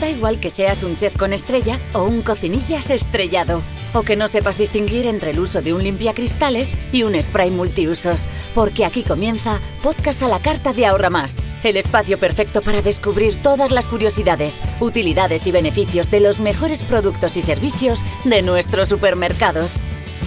Da 0.00 0.10
igual 0.10 0.40
que 0.40 0.50
seas 0.50 0.82
un 0.82 0.94
chef 0.94 1.16
con 1.16 1.32
estrella 1.32 1.80
o 1.94 2.02
un 2.02 2.20
cocinillas 2.20 2.90
estrellado, 2.90 3.62
o 3.94 4.02
que 4.02 4.14
no 4.14 4.28
sepas 4.28 4.58
distinguir 4.58 5.06
entre 5.06 5.30
el 5.30 5.40
uso 5.40 5.62
de 5.62 5.72
un 5.72 5.82
limpiacristales 5.82 6.74
y 6.92 7.02
un 7.02 7.20
spray 7.20 7.50
multiusos, 7.50 8.26
porque 8.54 8.84
aquí 8.84 9.02
comienza 9.02 9.58
Podcast 9.82 10.22
a 10.22 10.28
la 10.28 10.42
Carta 10.42 10.74
de 10.74 10.84
Ahorra 10.84 11.08
Más, 11.08 11.38
el 11.62 11.78
espacio 11.78 12.18
perfecto 12.18 12.60
para 12.60 12.82
descubrir 12.82 13.40
todas 13.40 13.70
las 13.70 13.88
curiosidades, 13.88 14.60
utilidades 14.80 15.46
y 15.46 15.52
beneficios 15.52 16.10
de 16.10 16.20
los 16.20 16.40
mejores 16.42 16.82
productos 16.82 17.38
y 17.38 17.40
servicios 17.40 18.04
de 18.26 18.42
nuestros 18.42 18.90
supermercados. 18.90 19.80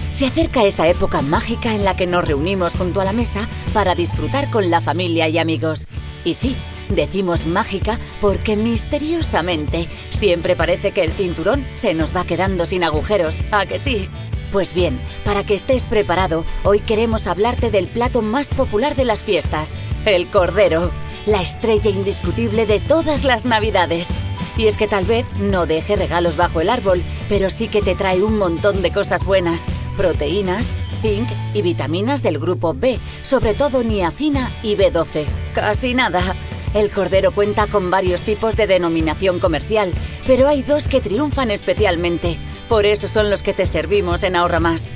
Se 0.09 0.25
acerca 0.25 0.65
esa 0.65 0.87
época 0.87 1.21
mágica 1.21 1.73
en 1.73 1.85
la 1.85 1.95
que 1.95 2.07
nos 2.07 2.25
reunimos 2.25 2.73
junto 2.73 3.01
a 3.01 3.05
la 3.05 3.13
mesa 3.13 3.47
para 3.73 3.95
disfrutar 3.95 4.49
con 4.49 4.69
la 4.69 4.81
familia 4.81 5.27
y 5.27 5.37
amigos. 5.37 5.87
Y 6.25 6.33
sí, 6.33 6.55
decimos 6.89 7.45
mágica 7.45 7.99
porque 8.19 8.55
misteriosamente 8.55 9.87
siempre 10.09 10.55
parece 10.55 10.91
que 10.91 11.03
el 11.03 11.11
cinturón 11.11 11.65
se 11.75 11.93
nos 11.93 12.15
va 12.15 12.25
quedando 12.25 12.65
sin 12.65 12.83
agujeros. 12.83 13.43
¿A 13.51 13.65
que 13.65 13.79
sí? 13.79 14.09
Pues 14.51 14.73
bien, 14.73 14.99
para 15.25 15.45
que 15.45 15.53
estés 15.53 15.85
preparado, 15.85 16.43
hoy 16.63 16.79
queremos 16.79 17.27
hablarte 17.27 17.69
del 17.69 17.87
plato 17.87 18.23
más 18.23 18.49
popular 18.49 18.95
de 18.95 19.05
las 19.05 19.21
fiestas, 19.21 19.75
el 20.05 20.29
cordero, 20.31 20.91
la 21.27 21.41
estrella 21.41 21.91
indiscutible 21.91 22.65
de 22.65 22.79
todas 22.79 23.23
las 23.23 23.45
navidades. 23.45 24.09
Y 24.59 24.67
es 24.67 24.75
que 24.75 24.89
tal 24.89 25.05
vez 25.05 25.25
no 25.37 25.65
deje 25.65 25.95
regalos 25.95 26.35
bajo 26.35 26.59
el 26.59 26.69
árbol, 26.69 27.01
pero 27.29 27.49
sí 27.49 27.69
que 27.69 27.81
te 27.81 27.95
trae 27.95 28.21
un 28.21 28.37
montón 28.37 28.81
de 28.81 28.91
cosas 28.91 29.23
buenas, 29.23 29.65
proteínas, 29.95 30.73
zinc 30.99 31.29
y 31.53 31.61
vitaminas 31.61 32.21
del 32.21 32.39
grupo 32.39 32.73
B, 32.73 32.99
sobre 33.21 33.53
todo 33.53 33.85
niacina 33.85 34.51
y 34.61 34.75
B12. 34.75 35.27
Casi 35.53 35.93
nada. 35.93 36.35
El 36.73 36.91
cordero 36.91 37.31
cuenta 37.31 37.67
con 37.67 37.89
varios 37.89 38.21
tipos 38.23 38.57
de 38.57 38.67
denominación 38.67 39.39
comercial, 39.39 39.93
pero 40.27 40.49
hay 40.49 40.61
dos 40.61 40.89
que 40.89 40.99
triunfan 40.99 41.51
especialmente. 41.51 42.37
Por 42.67 42.85
eso 42.85 43.07
son 43.07 43.29
los 43.29 43.43
que 43.43 43.53
te 43.53 43.65
servimos 43.65 44.23
en 44.23 44.35
Ahorra 44.35 44.59
Más. 44.59 44.91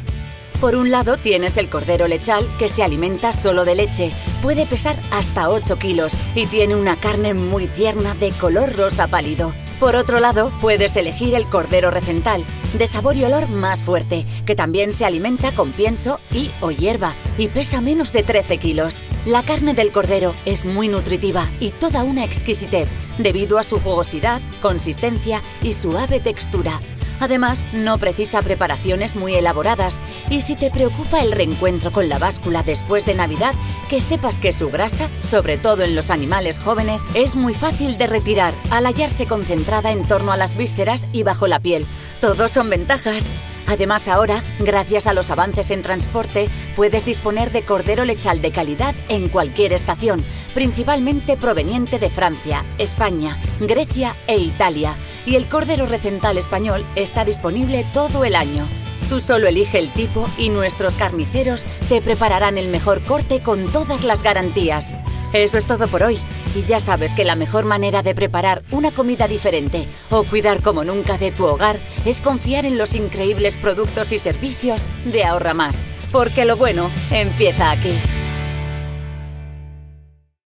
Por 0.64 0.78
un 0.78 0.92
lado 0.92 1.18
tienes 1.18 1.58
el 1.58 1.70
cordero 1.70 2.08
lechal, 2.08 2.48
que 2.58 2.70
se 2.70 2.84
alimenta 2.84 3.34
solo 3.34 3.66
de 3.66 3.76
leche. 3.76 4.14
Puede 4.42 4.66
pesar 4.66 4.98
hasta 5.12 5.50
8 5.50 5.78
kilos 5.78 6.14
y 6.36 6.46
tiene 6.46 6.78
una 6.78 6.96
carne 7.02 7.34
muy 7.34 7.68
tierna 7.68 8.16
de 8.16 8.32
color 8.32 8.74
rosa 8.74 9.10
pálido. 9.10 9.54
Por 9.82 9.98
otro 9.98 10.22
lado, 10.22 10.54
puedes 10.62 10.96
elegir 10.96 11.36
el 11.36 11.50
cordero 11.50 11.92
recental, 11.92 12.46
de 12.78 12.88
sabor 12.88 13.18
y 13.18 13.26
olor 13.26 13.50
más 13.50 13.82
fuerte, 13.82 14.26
que 14.46 14.56
también 14.56 14.94
se 14.94 15.04
alimenta 15.04 15.54
con 15.54 15.74
pienso 15.74 16.22
y 16.32 16.50
o 16.62 16.72
hierba 16.72 17.14
y 17.38 17.50
pesa 17.50 17.82
menos 17.82 18.14
de 18.14 18.24
13 18.24 18.58
kilos. 18.58 19.04
La 19.26 19.44
carne 19.44 19.74
del 19.74 19.92
cordero 19.92 20.34
es 20.46 20.64
muy 20.64 20.88
nutritiva 20.88 21.52
y 21.60 21.72
toda 21.72 22.04
una 22.04 22.24
exquisitez, 22.24 22.88
debido 23.18 23.60
a 23.60 23.64
su 23.64 23.82
jugosidad, 23.82 24.42
consistencia 24.62 25.42
y 25.62 25.74
suave 25.74 26.22
textura. 26.22 26.80
Además, 27.20 27.66
no 27.74 27.98
precisa 27.98 28.42
preparaciones 28.42 29.16
muy 29.16 29.36
elaboradas 29.36 30.00
y 30.30 30.42
si 30.42 30.56
te 30.56 30.72
preocupa 30.72 31.22
el 31.22 31.32
reencuentro 31.32 31.92
con 31.92 32.10
la 32.10 32.20
báscula 32.20 32.64
después 32.64 33.06
de 33.06 33.16
Navidad, 33.16 33.54
que 33.90 34.02
sepas 34.02 34.40
que 34.40 34.52
su 34.52 34.70
grasa, 34.70 35.10
sobre 35.22 35.58
todo 35.58 35.84
en 35.84 35.96
los 35.96 36.10
animales 36.10 36.60
jóvenes, 36.60 37.04
es 37.14 37.36
muy 37.36 37.54
fácil 37.54 37.98
de 37.98 38.08
retirar 38.08 38.54
al 38.70 38.86
hallarse 38.86 39.26
concentrada 39.26 39.92
en 39.92 40.06
torno 40.06 40.32
a 40.32 40.38
las 40.38 40.58
vísceras 40.58 41.08
y 41.12 41.24
bajo 41.24 41.48
la 41.48 41.60
piel. 41.60 41.86
Todos 42.20 42.52
son 42.52 42.70
ventajas. 42.70 43.26
Además 43.66 44.08
ahora, 44.08 44.44
gracias 44.60 45.08
a 45.08 45.14
los 45.14 45.32
avances 45.32 45.72
en 45.72 45.82
transporte, 45.82 46.50
puedes 46.76 47.06
disponer 47.06 47.52
de 47.52 47.64
cordero 47.64 48.04
lechal 48.04 48.42
de 48.42 48.52
calidad 48.52 48.94
en 49.08 49.30
cualquier 49.30 49.72
estación, 49.72 50.22
principalmente 50.54 51.38
proveniente 51.38 51.98
de 51.98 52.10
Francia, 52.10 52.66
España, 52.78 53.42
Grecia 53.62 54.18
e 54.28 54.38
Italia. 54.38 54.98
Y 55.26 55.36
el 55.36 55.48
cordero 55.48 55.86
recental 55.86 56.38
español 56.38 56.86
está 56.96 57.26
disponible 57.26 57.86
todo 57.94 58.26
el 58.26 58.36
año. 58.36 58.68
Tú 59.10 59.20
solo 59.20 59.48
elige 59.48 59.80
el 59.80 59.94
tipo 59.94 60.30
y 60.38 60.50
nuestros 60.50 60.96
carniceros 60.96 61.66
te 61.90 62.02
prepararán 62.02 62.58
el 62.58 62.68
mejor 62.68 63.02
corte 63.02 63.42
con 63.42 63.72
todas 63.72 64.04
las 64.04 64.24
garantías. 64.24 64.94
Eso 65.34 65.58
es 65.58 65.66
todo 65.66 65.88
por 65.88 66.04
hoy. 66.04 66.20
Y 66.56 66.64
ya 66.64 66.80
sabes 66.80 67.14
que 67.14 67.26
la 67.26 67.36
mejor 67.36 67.66
manera 67.66 68.04
de 68.04 68.14
preparar 68.14 68.64
una 68.72 68.92
comida 68.92 69.28
diferente 69.28 69.88
o 70.12 70.24
cuidar 70.24 70.62
como 70.62 70.84
nunca 70.84 71.18
de 71.18 71.32
tu 71.32 71.46
hogar 71.46 71.80
es 72.06 72.22
confiar 72.22 72.66
en 72.66 72.78
los 72.78 72.94
increíbles 72.94 73.58
productos 73.58 74.12
y 74.12 74.20
servicios 74.20 74.84
de 75.06 75.24
Ahorra 75.24 75.54
Más. 75.54 75.86
Porque 76.12 76.46
lo 76.46 76.56
bueno 76.56 76.92
empieza 77.12 77.72
aquí. 77.72 77.94